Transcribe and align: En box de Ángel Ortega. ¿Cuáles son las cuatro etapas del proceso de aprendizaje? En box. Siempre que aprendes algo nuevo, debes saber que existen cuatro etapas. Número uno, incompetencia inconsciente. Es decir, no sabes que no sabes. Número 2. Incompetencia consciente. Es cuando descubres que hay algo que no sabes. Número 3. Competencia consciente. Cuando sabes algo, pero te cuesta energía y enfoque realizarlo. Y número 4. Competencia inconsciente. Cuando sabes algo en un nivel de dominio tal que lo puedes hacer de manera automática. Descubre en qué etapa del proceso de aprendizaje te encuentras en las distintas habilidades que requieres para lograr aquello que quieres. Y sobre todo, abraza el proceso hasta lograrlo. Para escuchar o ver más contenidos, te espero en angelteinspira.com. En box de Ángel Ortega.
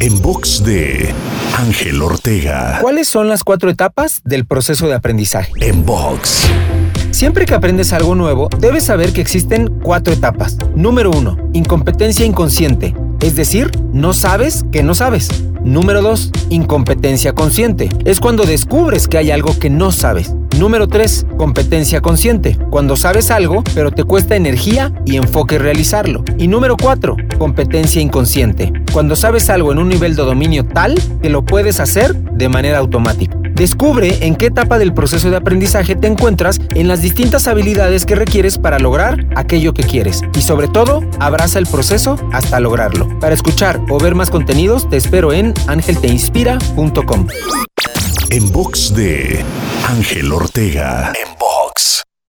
En 0.00 0.22
box 0.22 0.62
de 0.64 1.12
Ángel 1.56 2.00
Ortega. 2.02 2.78
¿Cuáles 2.80 3.08
son 3.08 3.28
las 3.28 3.44
cuatro 3.44 3.68
etapas 3.68 4.22
del 4.24 4.46
proceso 4.46 4.86
de 4.86 4.94
aprendizaje? 4.94 5.52
En 5.60 5.84
box. 5.84 6.46
Siempre 7.10 7.46
que 7.46 7.54
aprendes 7.54 7.92
algo 7.92 8.14
nuevo, 8.14 8.48
debes 8.58 8.84
saber 8.84 9.12
que 9.12 9.20
existen 9.20 9.80
cuatro 9.80 10.12
etapas. 10.12 10.56
Número 10.76 11.10
uno, 11.10 11.36
incompetencia 11.52 12.24
inconsciente. 12.24 12.94
Es 13.20 13.34
decir, 13.34 13.70
no 13.92 14.12
sabes 14.12 14.64
que 14.70 14.84
no 14.84 14.94
sabes. 14.94 15.28
Número 15.68 16.00
2. 16.00 16.30
Incompetencia 16.48 17.34
consciente. 17.34 17.90
Es 18.06 18.20
cuando 18.20 18.46
descubres 18.46 19.06
que 19.06 19.18
hay 19.18 19.30
algo 19.30 19.58
que 19.58 19.68
no 19.68 19.92
sabes. 19.92 20.34
Número 20.58 20.88
3. 20.88 21.26
Competencia 21.36 22.00
consciente. 22.00 22.56
Cuando 22.70 22.96
sabes 22.96 23.30
algo, 23.30 23.62
pero 23.74 23.90
te 23.90 24.04
cuesta 24.04 24.34
energía 24.34 24.94
y 25.04 25.16
enfoque 25.16 25.58
realizarlo. 25.58 26.24
Y 26.38 26.48
número 26.48 26.74
4. 26.78 27.16
Competencia 27.36 28.00
inconsciente. 28.00 28.72
Cuando 28.94 29.14
sabes 29.14 29.50
algo 29.50 29.70
en 29.70 29.78
un 29.78 29.90
nivel 29.90 30.16
de 30.16 30.22
dominio 30.22 30.64
tal 30.64 30.94
que 31.20 31.28
lo 31.28 31.44
puedes 31.44 31.80
hacer 31.80 32.16
de 32.16 32.48
manera 32.48 32.78
automática. 32.78 33.38
Descubre 33.58 34.24
en 34.24 34.36
qué 34.36 34.46
etapa 34.46 34.78
del 34.78 34.94
proceso 34.94 35.30
de 35.30 35.36
aprendizaje 35.36 35.96
te 35.96 36.06
encuentras 36.06 36.60
en 36.76 36.86
las 36.86 37.02
distintas 37.02 37.48
habilidades 37.48 38.06
que 38.06 38.14
requieres 38.14 38.56
para 38.56 38.78
lograr 38.78 39.26
aquello 39.34 39.74
que 39.74 39.82
quieres. 39.82 40.22
Y 40.36 40.42
sobre 40.42 40.68
todo, 40.68 41.02
abraza 41.18 41.58
el 41.58 41.66
proceso 41.66 42.16
hasta 42.32 42.60
lograrlo. 42.60 43.08
Para 43.18 43.34
escuchar 43.34 43.80
o 43.90 43.98
ver 43.98 44.14
más 44.14 44.30
contenidos, 44.30 44.88
te 44.88 44.96
espero 44.96 45.32
en 45.32 45.54
angelteinspira.com. 45.66 47.26
En 48.30 48.52
box 48.52 48.94
de 48.94 49.44
Ángel 49.88 50.32
Ortega. 50.32 51.12